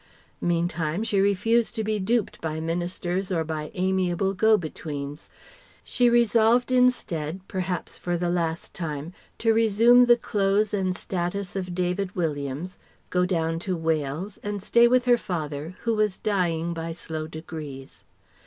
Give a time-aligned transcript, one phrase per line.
[0.41, 5.29] Meantime she refused to be duped by Ministers or by amiable go betweens.
[5.83, 11.75] She resolved instead, perhaps for the last time, to resume the clothes and status of
[11.75, 12.79] David Williams,
[13.11, 18.03] go down to Wales, and stay with her father who was dying by slow degrees.